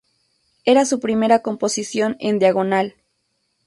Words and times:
Era 0.65 0.85
su 0.85 0.99
primera 0.99 1.43
composición 1.43 2.17
en 2.19 2.39
diagonal. 2.39 2.95